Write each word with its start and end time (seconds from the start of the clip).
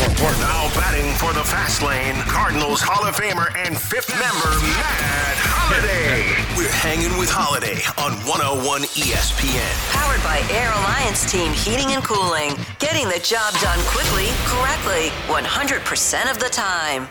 Now 0.00 0.68
batting 0.72 1.12
for 1.16 1.34
the 1.34 1.44
fast 1.44 1.82
lane, 1.82 2.14
Cardinals 2.24 2.80
Hall 2.80 3.06
of 3.06 3.14
Famer 3.16 3.52
and 3.56 3.76
fifth 3.76 4.08
member, 4.16 4.48
Matt 4.72 5.36
Holliday. 5.44 6.24
We're 6.56 6.72
hanging 6.72 7.18
with 7.18 7.28
Holliday 7.28 7.84
on 8.00 8.16
101 8.24 8.88
ESPN. 8.96 9.72
Powered 9.92 10.22
by 10.24 10.40
Air 10.56 10.72
Alliance 10.72 11.30
Team 11.30 11.52
Heating 11.52 11.92
and 11.92 12.02
Cooling. 12.02 12.56
Getting 12.78 13.08
the 13.12 13.20
job 13.20 13.52
done 13.60 13.78
quickly, 13.92 14.32
correctly, 14.48 15.12
100% 15.28 16.30
of 16.30 16.38
the 16.40 16.48
time. 16.48 17.08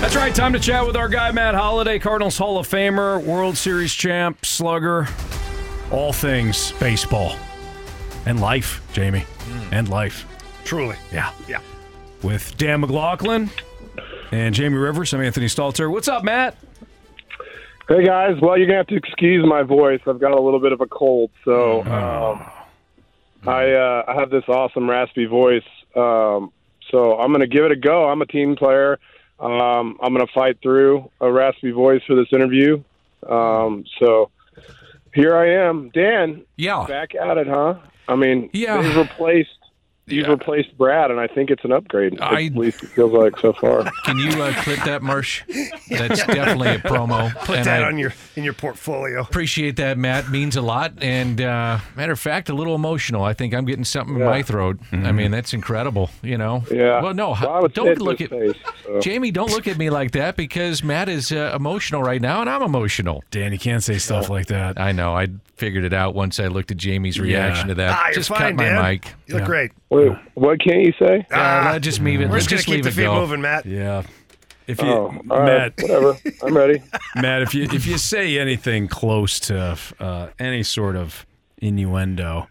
That's 0.00 0.14
right. 0.14 0.34
Time 0.34 0.52
to 0.52 0.60
chat 0.60 0.86
with 0.86 0.96
our 0.96 1.08
guy, 1.08 1.32
Matt 1.32 1.54
Holliday, 1.54 1.98
Cardinals 1.98 2.36
Hall 2.36 2.58
of 2.58 2.68
Famer, 2.68 3.22
World 3.24 3.56
Series 3.56 3.94
champ, 3.94 4.44
slugger, 4.44 5.08
all 5.90 6.12
things 6.12 6.72
baseball 6.72 7.36
and 8.26 8.40
life, 8.40 8.82
Jamie, 8.92 9.24
and 9.70 9.88
life. 9.88 10.26
Truly. 10.64 10.96
Yeah. 11.12 11.32
Yeah. 11.48 11.60
With 12.22 12.56
Dan 12.56 12.80
McLaughlin 12.80 13.50
and 14.32 14.54
Jamie 14.54 14.76
Rivers, 14.76 15.14
I'm 15.14 15.20
Anthony 15.20 15.46
Stalter. 15.46 15.90
What's 15.90 16.08
up, 16.08 16.24
Matt? 16.24 16.56
Hey 17.88 18.04
guys, 18.04 18.34
well 18.42 18.58
you're 18.58 18.66
gonna 18.66 18.78
have 18.78 18.88
to 18.88 18.96
excuse 18.96 19.46
my 19.46 19.62
voice. 19.62 20.00
I've 20.08 20.18
got 20.18 20.32
a 20.32 20.40
little 20.40 20.58
bit 20.58 20.72
of 20.72 20.80
a 20.80 20.86
cold, 20.86 21.30
so 21.44 21.82
um, 21.82 22.44
I 23.46 23.70
uh, 23.74 24.02
I 24.08 24.14
have 24.18 24.28
this 24.28 24.42
awesome 24.48 24.90
raspy 24.90 25.26
voice. 25.26 25.62
Um, 25.94 26.50
so 26.90 27.16
I'm 27.16 27.30
gonna 27.30 27.46
give 27.46 27.64
it 27.64 27.70
a 27.70 27.76
go. 27.76 28.08
I'm 28.08 28.22
a 28.22 28.26
team 28.26 28.56
player. 28.56 28.98
Um, 29.38 29.98
I'm 30.02 30.12
gonna 30.12 30.26
fight 30.34 30.58
through 30.60 31.08
a 31.20 31.30
raspy 31.30 31.70
voice 31.70 32.02
for 32.08 32.16
this 32.16 32.26
interview. 32.32 32.82
Um, 33.28 33.84
so 34.00 34.32
here 35.16 35.36
I 35.36 35.68
am, 35.68 35.90
Dan. 35.92 36.42
Yeah. 36.56 36.84
back 36.86 37.14
at 37.16 37.36
it, 37.38 37.48
huh? 37.48 37.74
I 38.08 38.14
mean, 38.14 38.50
Yeah. 38.52 38.80
they've 38.80 38.96
replaced. 38.96 39.50
You've 40.08 40.28
replaced 40.28 40.78
Brad, 40.78 41.10
and 41.10 41.18
I 41.18 41.26
think 41.26 41.50
it's 41.50 41.64
an 41.64 41.72
upgrade. 41.72 42.20
I- 42.20 42.44
at 42.44 42.54
least 42.56 42.80
it 42.84 42.90
feels 42.90 43.12
like 43.12 43.36
so 43.40 43.52
far. 43.52 43.90
Can 44.04 44.18
you 44.18 44.28
uh, 44.40 44.52
clip 44.62 44.78
that, 44.84 45.02
Marsh? 45.02 45.42
That's 45.90 46.24
definitely 46.24 46.68
a 46.68 46.78
promo. 46.78 47.34
Put 47.44 47.56
and 47.56 47.66
that 47.66 47.82
I 47.82 47.86
on 47.88 47.98
your 47.98 48.14
in 48.36 48.44
your 48.44 48.52
portfolio. 48.52 49.22
Appreciate 49.22 49.74
that, 49.76 49.98
Matt. 49.98 50.28
Means 50.30 50.54
a 50.54 50.62
lot. 50.62 50.92
And 51.02 51.40
uh, 51.40 51.80
matter 51.96 52.12
of 52.12 52.20
fact, 52.20 52.48
a 52.50 52.54
little 52.54 52.76
emotional. 52.76 53.24
I 53.24 53.32
think 53.32 53.52
I'm 53.52 53.64
getting 53.64 53.82
something 53.84 54.14
in 54.14 54.22
my 54.24 54.42
throat. 54.42 54.78
I 54.92 55.10
mean, 55.10 55.32
that's 55.32 55.52
incredible. 55.52 56.10
You 56.22 56.38
know. 56.38 56.62
Yeah. 56.70 57.02
Well, 57.02 57.12
no, 57.14 57.30
Well, 57.30 57.50
I 57.50 57.58
would 57.58 57.72
say 57.74 57.82
don't 57.82 57.98
look 57.98 58.20
at 58.20 58.30
face, 58.30 58.54
so. 58.84 59.00
Jamie. 59.00 59.32
Don't 59.32 59.50
look 59.50 59.66
at 59.66 59.76
me 59.76 59.90
like 59.90 60.12
that 60.12 60.36
because 60.36 60.84
Matt 60.84 61.08
is 61.08 61.32
uh, 61.32 61.52
emotional 61.56 62.02
right 62.04 62.20
now, 62.22 62.40
and 62.42 62.48
I'm 62.48 62.62
emotional. 62.62 63.24
Dan, 63.32 63.52
you 63.52 63.58
can't 63.58 63.82
say 63.82 63.98
stuff 63.98 64.30
like 64.30 64.46
that. 64.46 64.78
I 64.80 64.92
know. 64.92 65.16
I 65.16 65.26
figured 65.56 65.84
it 65.84 65.94
out 65.94 66.14
once 66.14 66.38
I 66.38 66.46
looked 66.48 66.70
at 66.70 66.76
Jamie's 66.76 67.18
reaction 67.18 67.68
Yeah. 67.68 67.74
to 67.74 67.74
that. 67.76 67.90
Ah, 67.98 68.10
just 68.12 68.28
fine, 68.28 68.38
cut 68.38 68.54
my 68.56 68.64
Dan. 68.64 68.82
mic. 68.82 69.14
You 69.26 69.34
look 69.34 69.40
Yeah. 69.42 69.46
great. 69.46 69.72
Wait, 69.90 70.12
what 70.34 70.60
can't 70.60 70.82
you 70.82 70.92
say? 70.98 71.26
Uh, 71.32 71.70
let- 71.72 71.82
just 71.82 72.00
leave 72.00 72.20
it. 72.20 72.28
We're 72.30 72.36
just 72.38 72.48
just 72.48 72.66
keep 72.66 72.74
leave 72.76 72.84
the 72.84 72.90
it 72.90 72.94
feet 72.94 73.02
go. 73.04 73.20
moving, 73.20 73.40
Matt. 73.40 73.66
Yeah. 73.66 74.02
If 74.66 74.80
you, 74.82 74.88
Oh, 74.88 75.14
all 75.30 75.38
right, 75.40 75.46
Matt, 75.46 75.74
whatever. 75.80 76.16
I'm 76.42 76.56
ready. 76.56 76.82
Matt, 77.16 77.42
if 77.42 77.54
you 77.54 77.64
if 77.64 77.86
you 77.86 77.98
say 77.98 78.36
anything 78.38 78.88
close 78.88 79.38
to 79.40 79.78
uh, 80.00 80.28
any 80.40 80.62
sort 80.64 80.96
of 80.96 81.24
innuendo, 81.58 82.48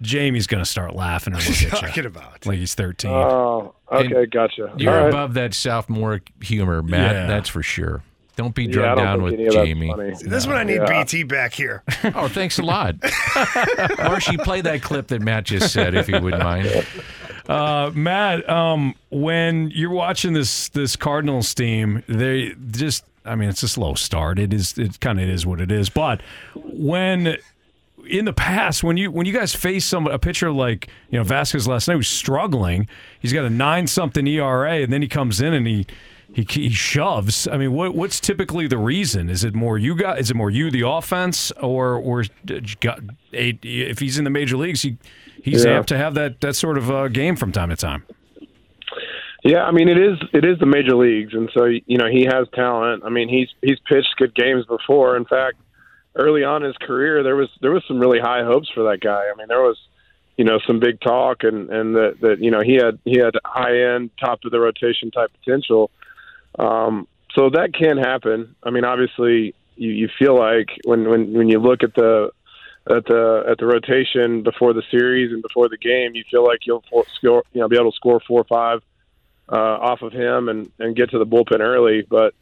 Jamie's 0.00 0.48
gonna 0.48 0.64
start 0.64 0.94
laughing 0.96 1.34
and 1.34 1.42
look 1.42 1.50
at 1.52 1.62
you 1.62 1.70
Talking 1.70 2.06
about. 2.06 2.44
like 2.46 2.58
he's 2.58 2.74
thirteen. 2.74 3.12
Oh, 3.12 3.74
okay, 3.92 4.26
gotcha. 4.26 4.72
You're 4.76 4.92
All 4.92 5.00
right. 5.02 5.08
above 5.08 5.34
that 5.34 5.54
sophomore 5.54 6.20
humor, 6.40 6.82
Matt. 6.82 7.14
Yeah. 7.14 7.26
That's 7.26 7.48
for 7.48 7.62
sure. 7.62 8.02
Don't 8.36 8.54
be 8.54 8.64
Yeah, 8.64 8.70
drugged 8.72 8.96
don't 8.98 9.06
down 9.06 9.22
with 9.22 9.34
any 9.34 9.46
of 9.46 9.52
that's 9.54 9.66
Jamie. 9.66 9.88
funny. 9.90 10.10
This 10.10 10.22
is 10.22 10.46
when 10.46 10.56
I 10.56 10.64
need 10.64 10.76
Yeah. 10.76 11.02
BT 11.04 11.24
back 11.24 11.52
here. 11.52 11.82
Oh, 12.14 12.28
thanks 12.28 12.58
a 12.58 12.62
lot. 12.62 12.96
Marshy, 13.98 14.36
play 14.38 14.60
that 14.62 14.82
clip 14.82 15.08
that 15.08 15.20
Matt 15.22 15.44
just 15.44 15.72
said, 15.72 15.94
if 15.94 16.08
you 16.08 16.20
wouldn't 16.20 16.42
mind. 16.42 16.86
Uh, 17.48 17.90
Matt, 17.94 18.48
um, 18.48 18.94
when 19.10 19.70
you're 19.70 19.90
watching 19.90 20.32
this 20.32 20.68
this 20.70 20.96
Cardinals 20.96 21.52
team, 21.54 22.02
they 22.08 22.54
just 22.70 23.04
I 23.24 23.34
mean 23.34 23.48
it's 23.48 23.62
a 23.62 23.68
slow 23.68 23.94
start. 23.94 24.38
It 24.38 24.52
is 24.52 24.76
it 24.78 25.00
kind 25.00 25.20
of 25.20 25.28
is 25.28 25.44
what 25.46 25.60
it 25.60 25.70
is. 25.72 25.88
But 25.90 26.20
when 26.54 27.36
in 28.08 28.24
the 28.24 28.32
past, 28.32 28.82
when 28.84 28.96
you 28.96 29.10
when 29.10 29.26
you 29.26 29.32
guys 29.32 29.54
face 29.54 29.84
some 29.84 30.06
a 30.06 30.18
pitcher 30.18 30.50
like 30.52 30.88
you 31.10 31.18
know 31.18 31.24
Vasquez 31.24 31.66
last 31.68 31.88
night 31.88 31.94
who's 31.96 32.08
struggling, 32.08 32.88
he's 33.20 33.32
got 33.32 33.44
a 33.44 33.50
nine 33.50 33.86
something 33.86 34.26
ERA, 34.26 34.74
and 34.82 34.92
then 34.92 35.02
he 35.02 35.08
comes 35.08 35.40
in 35.40 35.52
and 35.52 35.66
he. 35.66 35.86
He, 36.34 36.46
he 36.48 36.70
shoves. 36.70 37.46
I 37.46 37.58
mean, 37.58 37.72
what 37.72 37.94
what's 37.94 38.18
typically 38.18 38.66
the 38.66 38.78
reason? 38.78 39.28
Is 39.28 39.44
it 39.44 39.54
more 39.54 39.76
you 39.78 39.94
got? 39.94 40.18
Is 40.18 40.30
it 40.30 40.34
more 40.34 40.50
you, 40.50 40.70
the 40.70 40.86
offense, 40.88 41.52
or 41.60 41.94
or 41.96 42.24
got? 42.80 43.00
If 43.32 43.98
he's 43.98 44.16
in 44.18 44.24
the 44.24 44.30
major 44.30 44.56
leagues, 44.56 44.80
he 44.82 44.96
he's 45.42 45.64
Yeah. 45.64 45.78
apt 45.78 45.88
to 45.88 45.98
have 45.98 46.14
that 46.14 46.40
that 46.40 46.54
sort 46.54 46.78
of 46.78 46.90
uh, 46.90 47.08
game 47.08 47.36
from 47.36 47.52
time 47.52 47.68
to 47.68 47.76
time. 47.76 48.04
Yeah, 49.44 49.64
I 49.64 49.72
mean 49.72 49.88
it 49.88 49.98
is 49.98 50.18
it 50.32 50.44
is 50.44 50.58
the 50.60 50.66
major 50.66 50.94
leagues, 50.94 51.34
and 51.34 51.50
so 51.52 51.64
you 51.66 51.98
know 51.98 52.06
he 52.08 52.22
has 52.24 52.46
talent. 52.54 53.02
I 53.04 53.08
mean 53.10 53.28
he's 53.28 53.48
he's 53.60 53.78
pitched 53.88 54.14
good 54.16 54.34
games 54.34 54.64
before. 54.66 55.16
In 55.16 55.24
fact, 55.24 55.56
early 56.14 56.44
on 56.44 56.62
in 56.62 56.68
his 56.68 56.76
career, 56.78 57.22
there 57.24 57.34
was 57.36 57.48
there 57.60 57.72
was 57.72 57.82
some 57.88 57.98
really 57.98 58.20
high 58.20 58.44
hopes 58.44 58.70
for 58.72 58.84
that 58.84 59.00
guy. 59.00 59.24
I 59.32 59.36
mean 59.36 59.48
there 59.48 59.62
was 59.62 59.76
you 60.36 60.44
know 60.44 60.60
some 60.66 60.78
big 60.78 61.00
talk 61.00 61.42
and 61.42 61.68
and 61.70 61.94
that 61.96 62.18
that 62.20 62.38
you 62.38 62.52
know 62.52 62.60
he 62.64 62.74
had 62.76 62.98
he 63.04 63.18
had 63.18 63.34
high 63.44 63.76
end 63.94 64.10
top 64.18 64.38
of 64.44 64.52
the 64.52 64.60
rotation 64.60 65.10
type 65.10 65.30
potential. 65.44 65.90
Um, 66.58 67.08
so 67.34 67.50
that 67.50 67.72
can 67.74 67.98
happen. 67.98 68.54
I 68.62 68.70
mean 68.70 68.84
obviously 68.84 69.54
you 69.76 69.90
you 69.90 70.08
feel 70.18 70.36
like 70.38 70.68
when 70.84 71.08
when 71.08 71.32
when 71.32 71.48
you 71.48 71.58
look 71.58 71.82
at 71.82 71.94
the 71.94 72.30
at 72.90 73.04
the 73.06 73.44
at 73.48 73.58
the 73.58 73.66
rotation 73.66 74.42
before 74.42 74.72
the 74.72 74.82
series 74.90 75.32
and 75.32 75.42
before 75.42 75.68
the 75.68 75.76
game, 75.76 76.14
you 76.14 76.24
feel 76.30 76.44
like 76.44 76.66
you'll 76.66 76.84
for, 76.90 77.04
score, 77.14 77.44
you 77.52 77.60
know, 77.60 77.68
be 77.68 77.76
able 77.76 77.92
to 77.92 77.96
score 77.96 78.20
four 78.26 78.40
or 78.40 78.44
five 78.44 78.82
uh, 79.50 79.78
off 79.80 80.02
of 80.02 80.12
him 80.12 80.48
and 80.48 80.70
and 80.78 80.96
get 80.96 81.10
to 81.10 81.18
the 81.18 81.26
bullpen 81.26 81.60
early. 81.60 82.02
But 82.02 82.34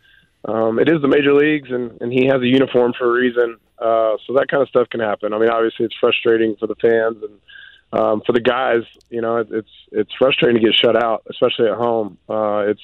um, 0.45 0.79
it 0.79 0.89
is 0.89 1.03
the 1.03 1.09
major 1.09 1.35
leagues, 1.35 1.71
and 1.71 2.01
and 2.01 2.13
he 2.13 2.27
has 2.27 2.41
a 2.41 2.47
uniform 2.47 2.95
for 2.99 3.07
a 3.07 3.21
reason. 3.21 3.57
Uh, 3.79 4.17
so 4.27 4.35
that 4.35 4.49
kind 4.49 4.63
of 4.63 4.69
stuff 4.69 4.89
can 4.91 5.01
happen. 5.01 5.33
I 5.33 5.39
mean, 5.39 5.51
obviously, 5.51 5.87
it's 5.87 5.97
frustrating 5.99 6.57
for 6.57 6.67
the 6.67 6.75
fans 6.77 7.23
and 7.23 8.01
um, 8.01 8.23
for 8.25 8.33
the 8.33 8.41
guys. 8.41 8.83
You 9.11 9.21
know, 9.21 9.39
it, 9.39 9.49
it's 9.51 9.71
it's 9.93 10.13
frustrating 10.19 10.61
to 10.61 10.67
get 10.67 10.75
shut 10.75 11.03
out, 11.03 11.23
especially 11.29 11.69
at 11.69 11.77
home. 11.77 12.19
Uh, 12.29 12.65
it's 12.69 12.83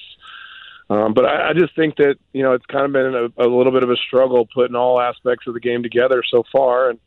um, 0.89 1.13
but 1.13 1.25
I, 1.25 1.49
I 1.49 1.53
just 1.53 1.75
think 1.75 1.97
that 1.97 2.15
you 2.33 2.43
know 2.43 2.53
it's 2.53 2.65
kind 2.65 2.85
of 2.85 2.93
been 2.93 3.13
a, 3.13 3.45
a 3.45 3.49
little 3.49 3.71
bit 3.71 3.83
of 3.83 3.89
a 3.89 3.97
struggle 3.97 4.47
putting 4.53 4.75
all 4.75 4.99
aspects 4.99 5.47
of 5.47 5.53
the 5.53 5.59
game 5.59 5.83
together 5.83 6.23
so 6.29 6.43
far, 6.51 6.89
and 6.89 6.99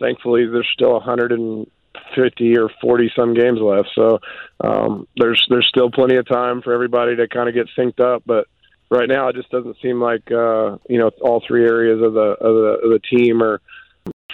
thankfully 0.00 0.46
there's 0.46 0.68
still 0.72 0.92
150 0.92 2.58
or 2.58 2.70
40 2.80 3.12
some 3.14 3.34
games 3.34 3.60
left, 3.60 3.90
so 3.94 4.20
um, 4.60 5.06
there's 5.16 5.46
there's 5.50 5.66
still 5.68 5.90
plenty 5.90 6.16
of 6.16 6.26
time 6.26 6.62
for 6.62 6.72
everybody 6.72 7.16
to 7.16 7.28
kind 7.28 7.48
of 7.48 7.54
get 7.54 7.68
synced 7.76 8.00
up. 8.00 8.22
But 8.24 8.46
right 8.90 9.08
now, 9.08 9.28
it 9.28 9.36
just 9.36 9.50
doesn't 9.50 9.76
seem 9.82 10.00
like 10.00 10.30
uh, 10.32 10.78
you 10.88 10.98
know 10.98 11.10
all 11.20 11.42
three 11.46 11.64
areas 11.64 12.00
of 12.02 12.14
the 12.14 12.20
of 12.20 12.54
the, 12.54 12.78
of 12.84 12.90
the 12.90 13.00
team 13.00 13.42
are 13.42 13.60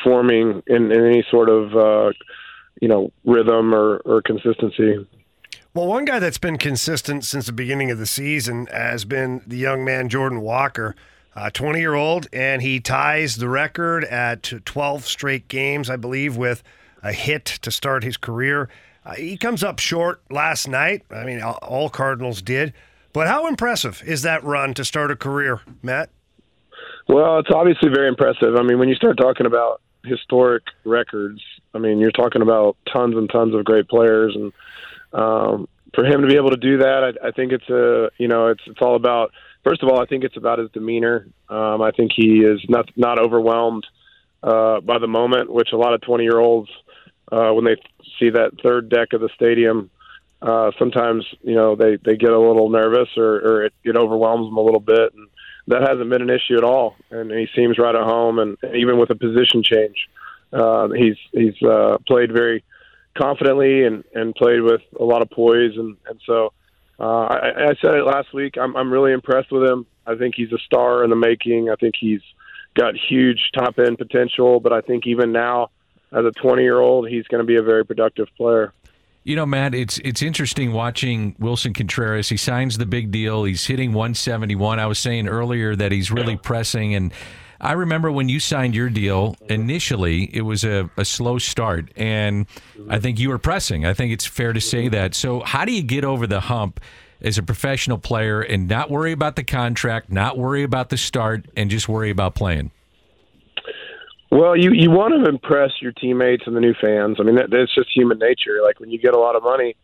forming 0.05 0.63
in, 0.67 0.93
in 0.93 1.07
any 1.07 1.25
sort 1.29 1.49
of 1.49 1.77
uh, 1.77 2.13
you 2.81 2.89
know 2.89 3.11
rhythm 3.25 3.75
or, 3.75 3.97
or 4.05 4.23
consistency. 4.23 5.07
Well, 5.75 5.87
one 5.87 6.05
guy 6.05 6.19
that's 6.19 6.37
been 6.37 6.59
consistent 6.59 7.25
since 7.25 7.47
the 7.47 7.53
beginning 7.53 7.91
of 7.91 7.97
the 7.97 8.05
season 8.05 8.67
has 8.67 9.07
been 9.07 9.41
the 9.47 9.57
young 9.57 9.87
man 9.87 10.11
Jordan 10.11 10.43
Walker, 10.43 10.95
uh, 11.35 11.49
20 11.49 11.81
year 11.81 11.95
old, 11.95 12.27
and 12.31 12.61
he 12.61 12.79
ties 12.79 13.37
the 13.37 13.49
record 13.49 14.05
at 14.05 14.53
12 14.67 15.07
straight 15.07 15.49
games, 15.49 15.89
I 15.89 15.97
believe, 15.97 16.37
with 16.37 16.63
a 17.03 17.15
hit 17.15 17.47
to 17.63 17.71
start 17.71 18.05
his 18.05 18.19
career. 18.19 18.69
Uh, 19.07 19.15
he 19.15 19.39
comes 19.39 19.65
up 19.65 19.79
short 19.79 20.21
last 20.29 20.69
night. 20.69 21.05
I 21.11 21.25
mean, 21.25 21.41
all 21.41 21.89
Cardinals 21.89 22.43
did. 22.43 22.75
But 23.15 23.29
how 23.29 23.47
impressive 23.47 24.03
is 24.05 24.21
that 24.23 24.45
run 24.45 24.75
to 24.75 24.85
start 24.85 25.11
a 25.11 25.17
career, 25.17 25.63
Matt? 25.83 26.11
Well, 27.09 27.39
it's 27.39 27.51
obviously 27.51 27.89
very 27.89 28.09
impressive. 28.09 28.57
I 28.57 28.63
mean, 28.63 28.79
when 28.79 28.91
you 28.91 28.95
start 28.95 29.17
talking 29.17 29.47
about 29.47 29.81
historic 30.05 30.65
records, 30.85 31.41
I 31.73 31.79
mean, 31.79 31.99
you're 31.99 32.11
talking 32.11 32.43
about 32.43 32.77
tons 32.93 33.17
and 33.17 33.31
tons 33.31 33.55
of 33.55 33.65
great 33.65 33.89
players, 33.89 34.35
and 34.37 34.53
um, 35.13 35.69
for 35.95 36.05
him 36.05 36.23
to 36.23 36.27
be 36.27 36.37
able 36.37 36.51
to 36.51 36.57
do 36.57 36.79
that, 36.79 37.15
I, 37.23 37.29
I 37.29 37.31
think 37.33 37.53
it's 37.53 37.69
a 37.69 38.11
you 38.19 38.29
know 38.29 38.49
it's 38.49 38.63
it's 38.67 38.81
all 38.81 38.97
about. 38.97 39.33
First 39.65 39.83
of 39.83 39.89
all, 39.89 40.01
I 40.01 40.07
think 40.07 40.25
it's 40.25 40.37
about 40.37 40.59
his 40.59 40.71
demeanor. 40.73 41.27
Um, 41.49 41.83
I 41.83 41.93
think 41.93 42.13
he 42.15 42.41
is 42.41 42.61
not 42.69 42.91
not 42.97 43.19
overwhelmed 43.19 43.87
uh, 44.43 44.81
by 44.81 44.99
the 44.99 45.07
moment, 45.07 45.53
which 45.53 45.69
a 45.73 45.77
lot 45.77 45.95
of 45.95 46.01
20 46.01 46.25
year 46.25 46.39
olds, 46.39 46.71
uh, 47.31 47.51
when 47.53 47.65
they 47.65 47.77
see 48.19 48.31
that 48.31 48.61
third 48.63 48.89
deck 48.89 49.13
of 49.13 49.21
the 49.21 49.29
stadium, 49.35 49.91
uh, 50.41 50.73
sometimes 50.79 51.25
you 51.43 51.55
know 51.55 51.77
they 51.77 51.97
they 51.97 52.17
get 52.17 52.33
a 52.33 52.39
little 52.39 52.69
nervous 52.71 53.09
or, 53.17 53.37
or 53.37 53.65
it, 53.67 53.75
it 53.85 53.97
overwhelms 53.97 54.49
them 54.49 54.57
a 54.57 54.63
little 54.63 54.81
bit, 54.81 55.15
and 55.15 55.29
that 55.69 55.83
hasn't 55.83 56.11
been 56.11 56.23
an 56.23 56.31
issue 56.31 56.57
at 56.57 56.65
all. 56.65 56.97
And 57.11 57.31
he 57.31 57.47
seems 57.55 57.79
right 57.79 57.95
at 57.95 58.03
home, 58.03 58.39
and 58.39 58.57
even 58.75 58.99
with 58.99 59.11
a 59.11 59.15
position 59.15 59.63
change, 59.63 60.09
uh, 60.53 60.89
he's 60.89 61.17
he's 61.33 61.63
uh, 61.63 61.99
played 62.07 62.33
very 62.33 62.65
confidently 63.17 63.85
and 63.85 64.05
and 64.15 64.35
played 64.35 64.61
with 64.61 64.83
a 64.99 65.05
lot 65.05 65.23
of 65.23 65.31
poise, 65.31 65.77
and 65.77 65.97
and 66.09 66.21
so. 66.27 66.53
Uh, 67.01 67.25
I, 67.25 67.71
I 67.71 67.75
said 67.81 67.97
it 67.97 68.05
last 68.05 68.33
week. 68.33 68.57
I'm, 68.57 68.77
I'm 68.77 68.93
really 68.93 69.13
impressed 69.13 69.51
with 69.51 69.69
him. 69.69 69.87
I 70.07 70.15
think 70.15 70.37
he's 70.37 70.53
a 70.53 70.59
star 70.59 71.03
in 71.03 71.11
the 71.11 71.17
making. 71.17 71.69
I 71.69 71.75
think 71.75 71.95
he's 71.99 72.21
got 72.75 72.95
huge 72.97 73.51
top 73.55 73.79
end 73.79 73.99
potential, 73.99 74.61
but 74.61 74.73
I 74.73 74.81
think 74.81 75.07
even 75.07 75.33
now, 75.33 75.71
as 76.13 76.25
a 76.25 76.31
20 76.31 76.63
year 76.63 76.79
old, 76.79 77.09
he's 77.09 77.27
going 77.27 77.41
to 77.41 77.47
be 77.47 77.57
a 77.57 77.63
very 77.63 77.85
productive 77.85 78.29
player. 78.37 78.73
You 79.25 79.37
know, 79.37 79.47
Matt, 79.47 79.75
it's 79.75 79.99
it's 79.99 80.21
interesting 80.21 80.73
watching 80.73 81.37
Willson 81.39 81.75
Contreras. 81.75 82.29
He 82.29 82.37
signs 82.37 82.79
the 82.79 82.87
big 82.87 83.13
deal. 83.13 83.45
He's 83.45 83.65
hitting 83.65 83.93
171. 83.93 84.81
I 84.81 84.87
was 84.87 84.99
saying 84.99 85.29
earlier 85.29 85.77
that 85.77 85.93
he's 85.93 86.11
really 86.11 86.37
pressing 86.37 86.95
and 86.95 87.13
I 87.63 87.73
remember 87.73 88.11
when 88.11 88.29
you 88.29 88.41
signed 88.41 88.75
your 88.75 88.91
deal 88.91 89.37
initially, 89.49 90.25
it 90.35 90.43
was 90.43 90.65
a, 90.65 90.91
a 90.97 91.05
slow 91.05 91.39
start, 91.39 91.93
and 91.97 92.47
I 92.91 92.99
think 92.99 93.21
you 93.21 93.29
were 93.29 93.39
pressing. 93.39 93.87
I 93.87 93.95
think 93.95 94.13
it's 94.13 94.27
fair 94.27 94.53
to 94.53 94.61
say 94.61 94.89
that. 94.89 95.15
So, 95.15 95.41
how 95.41 95.65
do 95.65 95.73
you 95.73 95.83
get 95.83 96.05
over 96.05 96.27
the 96.27 96.41
hump 96.41 96.81
as 97.21 97.39
a 97.39 97.43
professional 97.43 97.99
player 97.99 98.41
and 98.41 98.67
not 98.67 98.91
worry 98.91 99.13
about 99.13 99.37
the 99.37 99.45
contract, 99.45 100.11
not 100.11 100.37
worry 100.37 100.65
about 100.65 100.89
the 100.89 100.97
start, 100.97 101.47
and 101.57 101.71
just 101.71 101.89
worry 101.89 102.11
about 102.11 102.35
playing? 102.35 102.73
Well, 104.33 104.57
you 104.57 104.73
you 104.73 104.91
want 104.91 105.15
to 105.23 105.29
impress 105.29 105.71
your 105.81 105.93
teammates 105.93 106.43
and 106.47 106.57
the 106.57 106.61
new 106.61 106.75
fans. 106.81 107.19
I 107.21 107.23
mean, 107.23 107.37
that, 107.37 107.51
that's 107.51 107.73
just 107.73 107.91
human 107.95 108.19
nature. 108.19 108.61
Like 108.61 108.81
when 108.81 108.91
you 108.91 108.99
get 108.99 109.15
a 109.15 109.21
lot 109.21 109.37
of 109.37 109.45
money, 109.45 109.77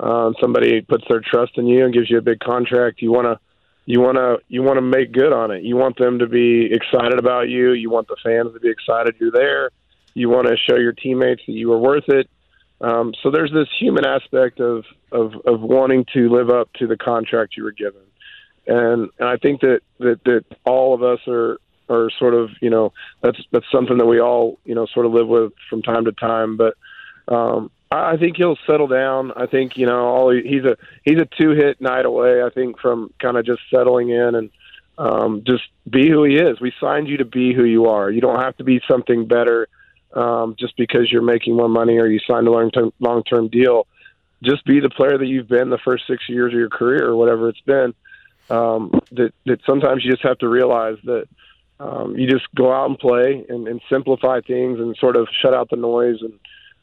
um, 0.00 0.34
somebody 0.40 0.80
puts 0.80 1.04
their 1.08 1.20
trust 1.20 1.58
in 1.58 1.68
you 1.68 1.84
and 1.84 1.94
gives 1.94 2.10
you 2.10 2.18
a 2.18 2.22
big 2.22 2.40
contract. 2.40 3.02
You 3.02 3.12
want 3.12 3.26
to 3.26 3.38
you 3.86 4.00
want 4.00 4.16
to 4.16 4.38
you 4.48 4.62
want 4.62 4.76
to 4.76 4.82
make 4.82 5.12
good 5.12 5.32
on 5.32 5.50
it. 5.50 5.64
You 5.64 5.76
want 5.76 5.98
them 5.98 6.18
to 6.18 6.26
be 6.26 6.72
excited 6.72 7.18
about 7.18 7.48
you. 7.48 7.72
You 7.72 7.90
want 7.90 8.08
the 8.08 8.16
fans 8.22 8.52
to 8.52 8.60
be 8.60 8.70
excited 8.70 9.16
you're 9.18 9.32
there. 9.32 9.70
You 10.14 10.28
want 10.28 10.48
to 10.48 10.56
show 10.56 10.76
your 10.76 10.92
teammates 10.92 11.42
that 11.46 11.52
you 11.52 11.72
are 11.72 11.78
worth 11.78 12.08
it. 12.08 12.28
Um, 12.80 13.12
so 13.22 13.30
there's 13.30 13.52
this 13.52 13.68
human 13.78 14.06
aspect 14.06 14.60
of, 14.60 14.84
of 15.12 15.34
of 15.46 15.60
wanting 15.60 16.06
to 16.14 16.30
live 16.30 16.50
up 16.50 16.72
to 16.74 16.86
the 16.86 16.96
contract 16.96 17.56
you 17.56 17.64
were 17.64 17.72
given, 17.72 18.02
and 18.66 19.10
and 19.18 19.28
I 19.28 19.36
think 19.36 19.60
that 19.60 19.80
that 19.98 20.20
that 20.24 20.44
all 20.64 20.94
of 20.94 21.02
us 21.02 21.20
are 21.26 21.58
are 21.90 22.10
sort 22.18 22.34
of 22.34 22.50
you 22.62 22.70
know 22.70 22.92
that's 23.22 23.38
that's 23.52 23.66
something 23.70 23.98
that 23.98 24.06
we 24.06 24.20
all 24.20 24.58
you 24.64 24.74
know 24.74 24.86
sort 24.86 25.04
of 25.04 25.12
live 25.12 25.28
with 25.28 25.52
from 25.68 25.82
time 25.82 26.06
to 26.06 26.12
time. 26.12 26.56
But 26.56 26.74
um, 27.28 27.70
I 27.92 28.16
think 28.16 28.36
he'll 28.36 28.58
settle 28.66 28.86
down. 28.86 29.32
I 29.34 29.46
think 29.46 29.76
you 29.76 29.86
know 29.86 30.06
all 30.06 30.30
he's 30.30 30.64
a 30.64 30.76
he's 31.04 31.18
a 31.18 31.26
two 31.40 31.50
hit 31.50 31.80
night 31.80 32.06
away. 32.06 32.42
I 32.42 32.50
think 32.50 32.78
from 32.78 33.12
kind 33.18 33.36
of 33.36 33.44
just 33.44 33.62
settling 33.68 34.10
in 34.10 34.34
and 34.36 34.50
um, 34.96 35.42
just 35.44 35.64
be 35.88 36.08
who 36.08 36.24
he 36.24 36.36
is. 36.36 36.60
We 36.60 36.72
signed 36.80 37.08
you 37.08 37.16
to 37.16 37.24
be 37.24 37.52
who 37.52 37.64
you 37.64 37.86
are. 37.86 38.10
You 38.10 38.20
don't 38.20 38.40
have 38.40 38.56
to 38.58 38.64
be 38.64 38.80
something 38.88 39.26
better 39.26 39.66
um, 40.12 40.54
just 40.58 40.76
because 40.76 41.10
you're 41.10 41.22
making 41.22 41.56
more 41.56 41.68
money 41.68 41.98
or 41.98 42.06
you 42.06 42.20
signed 42.28 42.46
a 42.46 42.50
long 42.52 42.70
term 42.70 42.92
long 43.00 43.24
term 43.24 43.48
deal. 43.48 43.88
Just 44.42 44.64
be 44.64 44.78
the 44.78 44.90
player 44.90 45.18
that 45.18 45.26
you've 45.26 45.48
been 45.48 45.70
the 45.70 45.78
first 45.78 46.06
six 46.06 46.28
years 46.28 46.52
of 46.52 46.58
your 46.58 46.70
career 46.70 47.04
or 47.08 47.16
whatever 47.16 47.48
it's 47.48 47.60
been. 47.62 47.92
Um, 48.50 49.00
that 49.12 49.32
that 49.46 49.60
sometimes 49.66 50.04
you 50.04 50.12
just 50.12 50.22
have 50.22 50.38
to 50.38 50.48
realize 50.48 50.98
that 51.04 51.26
um, 51.80 52.16
you 52.16 52.30
just 52.30 52.46
go 52.54 52.72
out 52.72 52.88
and 52.88 52.98
play 52.98 53.44
and, 53.48 53.66
and 53.66 53.80
simplify 53.90 54.40
things 54.42 54.78
and 54.78 54.96
sort 54.96 55.16
of 55.16 55.26
shut 55.42 55.54
out 55.54 55.70
the 55.70 55.76
noise 55.76 56.18
and 56.20 56.38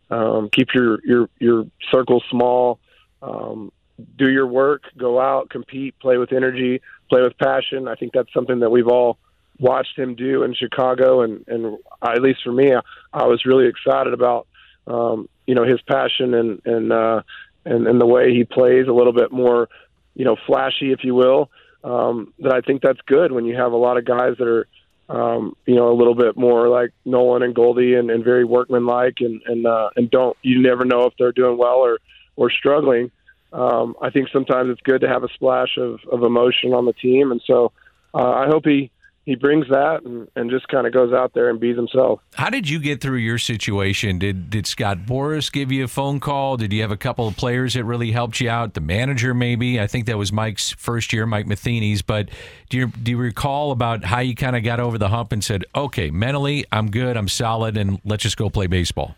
um, 0.09 0.50
keep 0.51 0.69
your 0.74 1.00
your 1.06 1.30
your 1.39 1.65
circle 1.92 2.24
small. 2.30 2.80
Um, 3.21 3.71
do 4.18 4.30
your 4.30 4.48
work. 4.48 4.83
Go 4.98 5.19
out, 5.19 5.50
compete, 5.50 5.98
play 6.00 6.18
with 6.18 6.31
energy, 6.31 6.81
play 7.09 7.21
with 7.21 7.38
passion. 7.38 7.88
I 7.88 7.95
think 7.95 8.13
that's 8.13 8.31
something 8.33 8.59
that 8.59 8.69
we've 8.69 8.88
all 8.88 9.18
watched 9.59 9.98
him 9.98 10.15
do 10.15 10.44
in 10.44 10.54
Chicago, 10.54 11.21
and 11.21 11.44
and 11.48 11.77
at 12.01 12.21
least 12.21 12.42
for 12.44 12.51
me, 12.51 12.74
I, 12.74 12.81
I 13.13 13.25
was 13.25 13.45
really 13.45 13.68
excited 13.68 14.13
about 14.13 14.48
um, 14.86 15.27
you 15.45 15.56
know 15.56 15.63
his 15.63 15.81
passion 15.81 16.33
and 16.33 16.62
and 16.65 16.92
uh, 16.92 17.21
and 17.65 17.88
and 17.88 18.00
the 18.00 18.06
way 18.06 18.33
he 18.33 18.44
plays 18.44 18.88
a 18.88 18.94
little 18.94 19.13
bit 19.13 19.31
more, 19.31 19.69
you 20.15 20.25
know, 20.25 20.38
flashy, 20.45 20.92
if 20.92 21.04
you 21.04 21.15
will. 21.15 21.50
Um, 21.83 22.33
that 22.39 22.54
I 22.54 22.62
think 22.62 22.81
that's 22.81 23.00
good 23.06 23.31
when 23.31 23.45
you 23.45 23.56
have 23.56 23.71
a 23.71 23.77
lot 23.77 23.98
of 23.98 24.06
guys 24.06 24.36
that 24.39 24.48
are 24.48 24.68
um, 25.09 25.56
you 25.65 25.75
know, 25.75 25.92
a 25.92 25.95
little 25.95 26.15
bit 26.15 26.38
more 26.38 26.68
like 26.68 26.92
Nolan 27.06 27.44
and 27.44 27.56
Goldie 27.56 27.95
and, 27.95 28.09
and 28.12 28.24
very 28.24 28.44
workmanlike 28.44 29.18
and, 29.19 29.42
and, 29.45 29.65
uh, 29.65 29.89
and 29.95 30.09
don't, 30.12 30.36
you 30.42 30.62
never 30.62 30.83
know 30.86 31.04
if 31.04 31.13
they're 31.18 31.31
doing 31.31 31.57
well 31.57 31.77
or, 31.77 32.00
or 32.36 32.50
struggling. 32.51 33.12
Um, 33.54 33.95
I 34.01 34.09
think 34.09 34.27
sometimes 34.31 34.69
it's 34.69 34.81
good 34.81 35.01
to 35.01 35.07
have 35.07 35.24
a 35.24 35.30
splash 35.30 35.77
of, 35.77 36.00
of 36.12 36.24
emotion 36.24 36.74
on 36.74 36.86
the 36.86 36.94
team. 36.94 37.31
And 37.31 37.42
so 37.45 37.71
uh, 38.13 38.31
I 38.31 38.48
hope 38.48 38.65
he, 38.65 38.92
he 39.28 39.36
brings 39.36 39.68
that 39.68 40.04
and, 40.06 40.26
and 40.38 40.50
just 40.50 40.70
kind 40.70 40.88
of 40.88 40.94
goes 40.94 41.12
out 41.12 41.34
there 41.34 41.50
and 41.50 41.60
be 41.60 41.76
himself. 41.76 42.22
How 42.36 42.50
did 42.50 42.70
you 42.70 42.80
get 42.80 43.02
through 43.02 43.18
your 43.18 43.38
situation? 43.38 44.20
Did 44.20 44.50
did 44.50 44.66
Scott 44.66 45.00
Boras 45.00 45.52
give 45.52 45.70
you 45.70 45.84
a 45.84 45.88
phone 45.90 46.22
call? 46.22 46.56
Did 46.56 46.72
you 46.72 46.82
have 46.82 46.92
a 46.92 46.98
couple 46.98 47.28
of 47.28 47.36
players 47.36 47.74
that 47.74 47.84
really 47.84 48.14
helped 48.14 48.40
you 48.40 48.50
out? 48.50 48.74
The 48.74 48.80
manager, 48.80 49.34
maybe. 49.34 49.82
I 49.82 49.86
think 49.86 50.06
that 50.06 50.18
was 50.18 50.32
Mike's 50.32 50.72
first 50.72 51.12
year, 51.12 51.26
Mike 51.26 51.46
Matheny's. 51.46 52.02
But 52.02 52.30
do 52.70 52.78
you 52.78 52.88
do 52.88 53.12
you 53.12 53.18
recall 53.18 53.72
about 53.72 54.06
how 54.06 54.22
you 54.22 54.34
kind 54.34 54.56
of 54.56 54.64
got 54.64 54.80
over 54.80 54.98
the 54.98 55.10
hump 55.10 55.34
and 55.34 55.44
said, 55.44 55.66
"Okay, 55.76 56.10
mentally, 56.10 56.64
I'm 56.72 56.90
good, 56.90 57.18
I'm 57.18 57.28
solid, 57.28 57.76
and 57.76 58.00
let's 58.06 58.24
just 58.24 58.38
go 58.38 58.50
play 58.50 58.68
baseball"? 58.68 59.18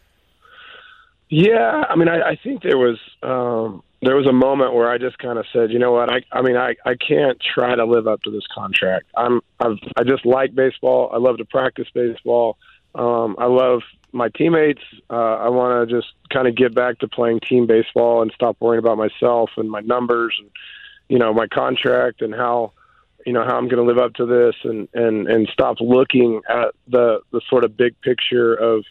Yeah, 1.29 1.83
I 1.87 1.95
mean, 1.95 2.09
I, 2.09 2.29
I 2.29 2.39
think 2.43 2.63
there 2.63 2.79
was. 2.79 2.97
Um, 3.21 3.83
there 4.01 4.15
was 4.15 4.27
a 4.27 4.33
moment 4.33 4.73
where 4.73 4.89
I 4.89 4.97
just 4.97 5.17
kind 5.17 5.37
of 5.37 5.45
said, 5.51 5.71
you 5.71 5.79
know 5.79 5.91
what, 5.91 6.09
I 6.09 6.21
I 6.31 6.41
mean 6.41 6.55
I 6.55 6.75
I 6.85 6.95
can't 6.95 7.39
try 7.39 7.75
to 7.75 7.85
live 7.85 8.07
up 8.07 8.21
to 8.23 8.31
this 8.31 8.47
contract. 8.53 9.07
I'm 9.15 9.41
I've 9.59 9.77
I 9.97 10.03
just 10.03 10.25
like 10.25 10.55
baseball. 10.55 11.09
I 11.13 11.17
love 11.17 11.37
to 11.37 11.45
practice 11.45 11.87
baseball. 11.93 12.57
Um, 12.95 13.35
I 13.37 13.45
love 13.45 13.81
my 14.11 14.29
teammates. 14.29 14.81
Uh, 15.09 15.35
I 15.35 15.49
want 15.49 15.87
to 15.87 15.95
just 15.95 16.07
kind 16.33 16.47
of 16.47 16.55
get 16.55 16.73
back 16.73 16.99
to 16.99 17.07
playing 17.07 17.41
team 17.41 17.67
baseball 17.67 18.21
and 18.21 18.31
stop 18.33 18.57
worrying 18.59 18.83
about 18.83 18.97
myself 18.97 19.51
and 19.57 19.69
my 19.69 19.81
numbers 19.81 20.35
and 20.39 20.49
you 21.07 21.19
know 21.19 21.33
my 21.33 21.47
contract 21.47 22.21
and 22.21 22.33
how 22.33 22.71
you 23.25 23.33
know 23.33 23.43
how 23.43 23.57
I'm 23.57 23.67
going 23.67 23.85
to 23.85 23.91
live 23.91 24.03
up 24.03 24.13
to 24.15 24.25
this 24.25 24.55
and 24.63 24.87
and 24.93 25.27
and 25.27 25.49
stop 25.51 25.77
looking 25.81 26.41
at 26.49 26.73
the 26.87 27.19
the 27.31 27.41
sort 27.49 27.65
of 27.65 27.75
big 27.75 27.99
picture 28.01 28.53
of 28.53 28.85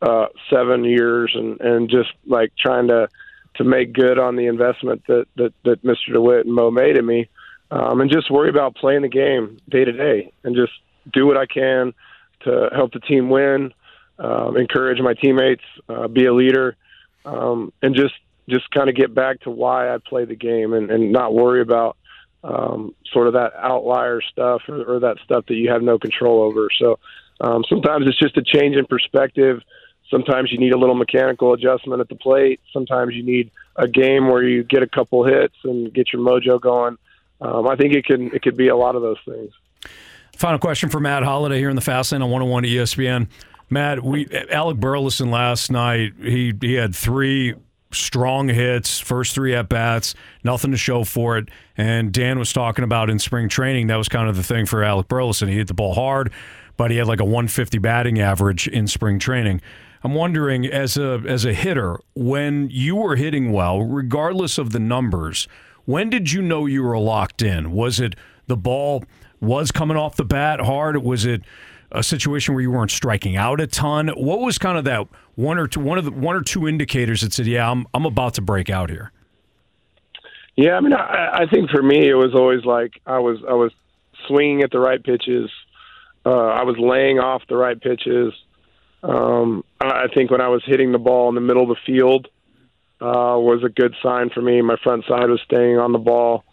uh, 0.00 0.26
seven 0.48 0.84
years 0.84 1.32
and 1.34 1.60
and 1.60 1.90
just 1.90 2.10
like 2.26 2.52
trying 2.56 2.88
to 2.88 3.08
to 3.56 3.64
make 3.64 3.92
good 3.92 4.18
on 4.18 4.36
the 4.36 4.46
investment 4.46 5.02
that 5.06 5.26
that, 5.36 5.52
that 5.64 5.82
Mr. 5.82 6.12
DeWitt 6.12 6.46
and 6.46 6.54
Mo 6.54 6.70
made 6.70 6.96
in 6.96 7.06
me, 7.06 7.28
um, 7.70 8.00
and 8.00 8.10
just 8.10 8.30
worry 8.30 8.50
about 8.50 8.76
playing 8.76 9.02
the 9.02 9.08
game 9.08 9.58
day 9.68 9.84
to 9.84 9.92
day, 9.92 10.32
and 10.42 10.56
just 10.56 10.72
do 11.12 11.26
what 11.26 11.36
I 11.36 11.46
can 11.46 11.92
to 12.44 12.68
help 12.74 12.92
the 12.92 13.00
team 13.00 13.30
win, 13.30 13.72
um, 14.18 14.56
encourage 14.56 15.00
my 15.00 15.14
teammates, 15.14 15.64
uh, 15.88 16.08
be 16.08 16.26
a 16.26 16.34
leader, 16.34 16.76
um, 17.24 17.72
and 17.82 17.94
just 17.94 18.14
just 18.48 18.70
kind 18.70 18.90
of 18.90 18.94
get 18.94 19.14
back 19.14 19.40
to 19.40 19.50
why 19.50 19.94
I 19.94 19.98
play 19.98 20.24
the 20.24 20.36
game, 20.36 20.72
and, 20.72 20.90
and 20.90 21.12
not 21.12 21.34
worry 21.34 21.62
about 21.62 21.96
um, 22.42 22.94
sort 23.10 23.26
of 23.26 23.32
that 23.32 23.52
outlier 23.56 24.20
stuff 24.20 24.62
or, 24.68 24.96
or 24.96 25.00
that 25.00 25.16
stuff 25.24 25.46
that 25.46 25.54
you 25.54 25.70
have 25.70 25.82
no 25.82 25.98
control 25.98 26.42
over. 26.42 26.68
So 26.78 26.98
um, 27.40 27.64
sometimes 27.68 28.06
it's 28.06 28.18
just 28.18 28.36
a 28.36 28.42
change 28.42 28.76
in 28.76 28.84
perspective 28.86 29.62
Sometimes 30.14 30.52
you 30.52 30.58
need 30.58 30.72
a 30.72 30.78
little 30.78 30.94
mechanical 30.94 31.54
adjustment 31.54 32.00
at 32.00 32.08
the 32.08 32.14
plate. 32.14 32.60
Sometimes 32.72 33.14
you 33.14 33.24
need 33.24 33.50
a 33.74 33.88
game 33.88 34.28
where 34.28 34.44
you 34.44 34.62
get 34.62 34.80
a 34.80 34.86
couple 34.86 35.24
hits 35.24 35.56
and 35.64 35.92
get 35.92 36.12
your 36.12 36.22
mojo 36.22 36.60
going. 36.60 36.96
Um, 37.40 37.66
I 37.66 37.74
think 37.74 37.94
it 37.94 38.04
can 38.04 38.32
it 38.32 38.42
could 38.42 38.56
be 38.56 38.68
a 38.68 38.76
lot 38.76 38.94
of 38.94 39.02
those 39.02 39.16
things. 39.28 39.50
Final 40.36 40.60
question 40.60 40.88
for 40.88 41.00
Matt 41.00 41.24
Holliday 41.24 41.58
here 41.58 41.68
in 41.68 41.74
the 41.74 41.82
Fast 41.82 42.12
Lane 42.12 42.22
on 42.22 42.30
101 42.30 42.62
ESPN. 42.62 43.26
Matt, 43.70 44.04
we 44.04 44.28
Alec 44.50 44.76
Burleson 44.76 45.32
last 45.32 45.72
night. 45.72 46.12
He 46.22 46.54
he 46.60 46.74
had 46.74 46.94
three 46.94 47.54
strong 47.90 48.48
hits, 48.48 49.00
first 49.00 49.34
three 49.34 49.52
at 49.52 49.68
bats, 49.68 50.14
nothing 50.44 50.70
to 50.70 50.76
show 50.76 51.02
for 51.02 51.38
it. 51.38 51.48
And 51.76 52.12
Dan 52.12 52.38
was 52.38 52.52
talking 52.52 52.84
about 52.84 53.10
in 53.10 53.18
spring 53.18 53.48
training 53.48 53.88
that 53.88 53.96
was 53.96 54.08
kind 54.08 54.28
of 54.28 54.36
the 54.36 54.44
thing 54.44 54.66
for 54.66 54.84
Alec 54.84 55.08
Burleson. 55.08 55.48
He 55.48 55.56
hit 55.56 55.66
the 55.66 55.74
ball 55.74 55.94
hard, 55.94 56.32
but 56.76 56.92
he 56.92 56.98
had 56.98 57.08
like 57.08 57.18
a 57.18 57.24
150 57.24 57.78
batting 57.78 58.20
average 58.20 58.68
in 58.68 58.86
spring 58.86 59.18
training. 59.18 59.60
I'm 60.04 60.14
wondering, 60.14 60.66
as 60.66 60.98
a 60.98 61.22
as 61.26 61.46
a 61.46 61.54
hitter, 61.54 61.98
when 62.14 62.68
you 62.70 62.94
were 62.94 63.16
hitting 63.16 63.52
well, 63.52 63.80
regardless 63.80 64.58
of 64.58 64.70
the 64.70 64.78
numbers, 64.78 65.48
when 65.86 66.10
did 66.10 66.30
you 66.30 66.42
know 66.42 66.66
you 66.66 66.82
were 66.82 66.98
locked 66.98 67.40
in? 67.40 67.72
Was 67.72 68.00
it 68.00 68.14
the 68.46 68.56
ball 68.56 69.04
was 69.40 69.72
coming 69.72 69.96
off 69.96 70.16
the 70.16 70.24
bat 70.24 70.60
hard? 70.60 70.98
Was 70.98 71.24
it 71.24 71.40
a 71.90 72.02
situation 72.02 72.52
where 72.54 72.60
you 72.60 72.70
weren't 72.70 72.90
striking 72.90 73.36
out 73.36 73.62
a 73.62 73.66
ton? 73.66 74.08
What 74.08 74.40
was 74.40 74.58
kind 74.58 74.76
of 74.76 74.84
that 74.84 75.08
one 75.36 75.56
or 75.56 75.66
two 75.66 75.80
one 75.80 75.96
of 75.96 76.04
the 76.04 76.12
one 76.12 76.36
or 76.36 76.42
two 76.42 76.68
indicators 76.68 77.22
that 77.22 77.32
said, 77.32 77.46
"Yeah, 77.46 77.70
I'm 77.70 77.86
I'm 77.94 78.04
about 78.04 78.34
to 78.34 78.42
break 78.42 78.68
out 78.68 78.90
here"? 78.90 79.10
Yeah, 80.54 80.74
I 80.74 80.80
mean, 80.80 80.92
I, 80.92 81.30
I 81.32 81.46
think 81.50 81.70
for 81.70 81.82
me, 81.82 82.08
it 82.08 82.14
was 82.14 82.34
always 82.34 82.64
like 82.66 83.00
I 83.06 83.20
was 83.20 83.38
I 83.48 83.54
was 83.54 83.72
swinging 84.28 84.62
at 84.62 84.70
the 84.70 84.80
right 84.80 85.02
pitches. 85.02 85.50
Uh, 86.26 86.30
I 86.30 86.64
was 86.64 86.76
laying 86.78 87.18
off 87.18 87.42
the 87.48 87.56
right 87.56 87.80
pitches. 87.80 88.34
Um, 89.04 89.64
I 89.80 90.06
think 90.14 90.30
when 90.30 90.40
I 90.40 90.48
was 90.48 90.62
hitting 90.64 90.92
the 90.92 90.98
ball 90.98 91.28
in 91.28 91.34
the 91.34 91.40
middle 91.42 91.62
of 91.62 91.68
the 91.68 91.76
field 91.84 92.28
uh, 93.00 93.36
was 93.36 93.62
a 93.62 93.68
good 93.68 93.94
sign 94.02 94.30
for 94.30 94.40
me. 94.40 94.62
My 94.62 94.76
front 94.82 95.04
side 95.06 95.28
was 95.28 95.40
staying 95.44 95.78
on 95.78 95.92
the 95.92 95.98
ball, 95.98 96.44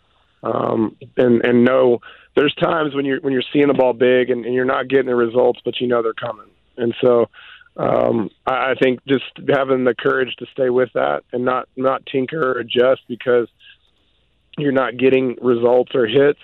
um, 0.44 0.98
and 1.16 1.46
and 1.46 1.64
no, 1.64 2.00
there's 2.36 2.54
times 2.56 2.94
when 2.94 3.06
you're 3.06 3.22
when 3.22 3.32
you're 3.32 3.44
seeing 3.54 3.68
the 3.68 3.74
ball 3.74 3.94
big 3.94 4.30
and, 4.30 4.46
and 4.46 4.54
you're 4.54 4.66
not 4.66 4.90
getting 4.90 5.06
the 5.06 5.16
results, 5.16 5.62
but 5.64 5.80
you 5.80 5.88
know 5.88 6.02
they're 6.02 6.14
coming, 6.14 6.50
and 6.76 6.94
so 7.00 7.30
um, 7.78 8.30
I, 8.46 8.72
I 8.72 8.74
think 8.82 9.00
just 9.08 9.24
having 9.48 9.86
the 9.86 9.96
courage 9.96 10.36
to 10.40 10.46
stay 10.52 10.70
with 10.70 10.90
that 10.94 11.24
and 11.32 11.46
not 11.46 11.70
not 11.78 12.06
tinker 12.06 12.52
or 12.52 12.60
adjust 12.60 13.02
because 13.08 13.48
you're 14.58 14.74
not 14.74 14.98
getting 14.98 15.38
results 15.42 15.92
or 15.96 16.06
hits. 16.06 16.40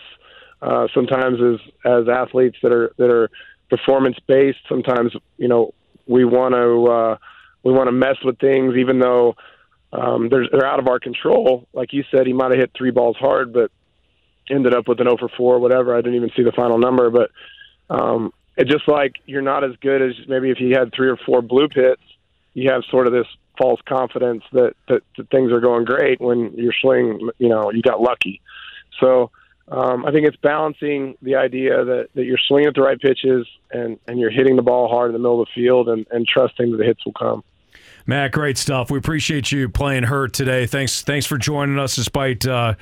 Uh, 0.61 0.87
sometimes 0.93 1.39
as 1.41 1.59
as 1.83 2.07
athletes 2.07 2.57
that 2.63 2.71
are 2.71 2.93
that 2.97 3.09
are 3.09 3.29
performance 3.69 4.17
based, 4.25 4.59
sometimes 4.69 5.13
you 5.37 5.49
know 5.49 5.73
we 6.07 6.25
want 6.25 6.53
to 6.53 6.91
uh, 6.91 7.17
we 7.63 7.73
want 7.73 7.87
to 7.87 7.91
mess 7.91 8.17
with 8.23 8.39
things, 8.39 8.75
even 8.75 8.99
though 8.99 9.35
um, 9.91 10.29
they're, 10.29 10.47
they're 10.51 10.65
out 10.65 10.79
of 10.79 10.87
our 10.87 10.99
control. 10.99 11.67
Like 11.73 11.93
you 11.93 12.03
said, 12.11 12.27
he 12.27 12.33
might 12.33 12.51
have 12.51 12.59
hit 12.59 12.71
three 12.77 12.91
balls 12.91 13.17
hard, 13.17 13.53
but 13.53 13.71
ended 14.49 14.73
up 14.73 14.87
with 14.87 14.99
an 14.99 15.07
0 15.07 15.17
for 15.17 15.29
4, 15.29 15.59
whatever. 15.59 15.95
I 15.95 16.01
didn't 16.01 16.15
even 16.15 16.31
see 16.35 16.43
the 16.43 16.51
final 16.51 16.77
number, 16.77 17.09
but 17.09 17.31
um, 17.89 18.31
it's 18.55 18.71
just 18.71 18.87
like 18.87 19.13
you're 19.25 19.41
not 19.41 19.63
as 19.63 19.71
good 19.81 20.01
as 20.01 20.13
maybe 20.27 20.49
if 20.49 20.59
you 20.59 20.75
had 20.77 20.93
three 20.93 21.09
or 21.09 21.17
four 21.17 21.41
blue 21.41 21.67
pits. 21.67 22.01
You 22.53 22.71
have 22.71 22.83
sort 22.89 23.07
of 23.07 23.13
this 23.13 23.27
false 23.57 23.79
confidence 23.87 24.43
that, 24.51 24.73
that, 24.87 25.01
that 25.17 25.29
things 25.29 25.51
are 25.51 25.59
going 25.59 25.85
great 25.85 26.19
when 26.19 26.53
you're 26.55 26.73
swing. 26.81 27.29
You 27.37 27.49
know, 27.49 27.71
you 27.71 27.81
got 27.81 28.01
lucky. 28.01 28.41
So 28.99 29.31
um, 29.69 30.05
I 30.05 30.11
think 30.11 30.27
it's 30.27 30.37
balancing 30.37 31.15
the 31.21 31.35
idea 31.35 31.83
that, 31.83 32.09
that 32.15 32.23
you're 32.23 32.37
swinging 32.47 32.69
at 32.69 32.75
the 32.75 32.81
right 32.81 32.99
pitches 32.99 33.45
and, 33.71 33.99
and 34.07 34.19
you're 34.19 34.31
hitting 34.31 34.55
the 34.55 34.61
ball 34.61 34.87
hard 34.87 35.09
in 35.09 35.13
the 35.13 35.19
middle 35.19 35.41
of 35.41 35.47
the 35.47 35.61
field 35.61 35.89
and, 35.89 36.05
and 36.11 36.25
trusting 36.25 36.71
that 36.71 36.77
the 36.77 36.85
hits 36.85 37.05
will 37.05 37.13
come. 37.13 37.43
Matt, 38.05 38.31
great 38.31 38.57
stuff. 38.57 38.89
We 38.89 38.97
appreciate 38.97 39.51
you 39.51 39.67
playing 39.67 40.03
hurt 40.03 40.31
today. 40.31 40.65
Thanks, 40.65 41.01
thanks 41.01 41.25
for 41.25 41.37
joining 41.37 41.77
us 41.77 41.95
despite 41.97 42.47
uh, 42.47 42.75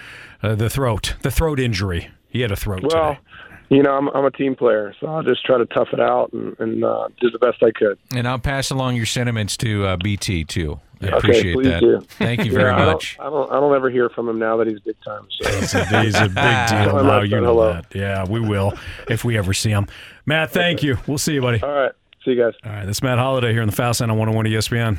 uh, 0.44 0.54
the 0.54 0.70
throat, 0.70 1.16
the 1.24 1.32
throat 1.32 1.60
injury. 1.60 2.10
He 2.30 2.42
had 2.42 2.52
a 2.52 2.56
throat 2.56 2.84
well, 2.84 3.16
today. 3.16 3.20
You 3.70 3.82
know, 3.82 3.92
I'm, 3.98 4.10
I'm 4.10 4.26
a 4.26 4.32
team 4.32 4.56
player, 4.56 4.94
so 5.00 5.08
I'll 5.08 5.24
just 5.24 5.44
try 5.44 5.58
to 5.58 5.66
tough 5.66 5.88
it 5.92 6.00
out 6.00 6.32
and, 6.34 6.56
and 6.60 6.84
uh, 6.84 7.08
do 7.20 7.32
the 7.32 7.40
best 7.40 7.64
I 7.64 7.72
could. 7.72 7.98
And 8.16 8.28
I'll 8.28 8.38
pass 8.40 8.70
along 8.70 8.96
your 8.96 9.08
sentiments 9.08 9.58
to 9.58 9.86
uh, 9.86 9.98
BT 9.98 10.44
too. 10.44 10.80
I 11.02 11.08
Okay, 11.08 11.18
appreciate 11.18 11.54
please 11.56 11.68
that. 11.68 11.80
do. 11.82 12.02
Thank 12.20 12.46
you 12.46 12.52
very 12.54 12.70
Yeah, 12.70 12.76
I 12.76 12.86
don't- 12.86 12.94
much. 12.94 13.18
I 13.20 13.24
don't, 13.26 13.52
I 13.52 13.60
don't 13.60 13.76
ever 13.76 13.90
hear 13.90 14.10
from 14.10 14.30
him 14.30 14.38
now 14.40 14.58
that 14.58 14.68
he's 14.68 14.80
big 14.82 14.96
time. 15.04 15.28
So. 15.30 15.50
He's 15.52 15.74
a, 15.74 16.02
he's 16.04 16.16
a 16.16 16.22
big 16.28 16.34
deal 16.36 16.96
now. 16.96 17.04
must 17.04 17.30
You 17.32 17.42
know 17.42 17.46
hello. 17.48 17.74
that. 17.74 17.86
Yeah, 17.96 18.26
we 18.30 18.40
will 18.40 18.74
if 19.10 19.26
we 19.26 19.38
ever 19.38 19.54
see 19.54 19.72
him. 19.72 19.88
Matt, 20.26 20.52
thank 20.52 20.84
you. 20.84 20.98
We'll 21.08 21.18
see 21.18 21.34
you, 21.34 21.42
buddy. 21.42 21.62
All 21.62 21.70
right. 21.72 21.92
See 22.24 22.32
you 22.32 22.38
guys. 22.44 22.54
All 22.64 22.72
right, 22.72 22.86
that's 22.86 23.04
Matt 23.04 23.18
Holliday 23.20 23.52
here 23.52 23.62
in 23.62 23.68
the 23.70 23.76
Fast 23.76 24.00
Lane 24.02 24.10
on 24.10 24.18
101 24.18 24.46
ESPN. 24.46 24.98